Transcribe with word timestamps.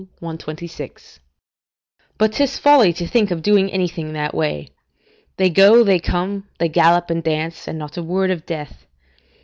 ]But 2.17 2.33
'tis 2.33 2.57
folly 2.57 2.91
to 2.91 3.05
think 3.05 3.29
of 3.29 3.43
doing 3.43 3.71
anything 3.71 4.13
that 4.13 4.33
way. 4.33 4.69
They 5.37 5.51
go, 5.51 5.83
they 5.83 5.99
come, 5.99 6.47
they 6.57 6.69
gallop 6.69 7.11
and 7.11 7.21
dance, 7.21 7.67
and 7.67 7.77
not 7.77 7.97
a 7.97 8.03
word 8.03 8.31
of 8.31 8.47
death. 8.47 8.87